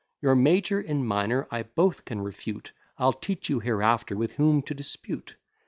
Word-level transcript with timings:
Your 0.19 0.33
major 0.33 0.79
and 0.79 1.05
minor 1.07 1.47
I 1.51 1.61
both 1.61 2.05
can 2.05 2.21
refute, 2.21 2.71
I'll 2.97 3.13
teach 3.13 3.49
you 3.51 3.59
hereafter 3.59 4.15
with 4.17 4.33
whom 4.33 4.63
to 4.63 4.73
dispute. 4.73 5.35